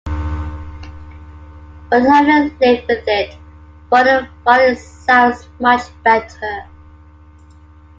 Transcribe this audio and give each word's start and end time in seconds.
But 1.91 2.01
having 2.01 2.57
lived 2.59 2.87
with 2.87 3.07
it 3.07 3.37
for 3.87 3.99
a 3.99 4.25
while 4.41 4.59
it 4.71 4.79
sounds 4.79 5.47
much 5.59 5.83
better. 6.03 6.65